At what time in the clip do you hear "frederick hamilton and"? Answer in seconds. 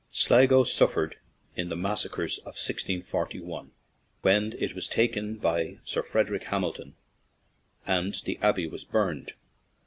6.01-8.15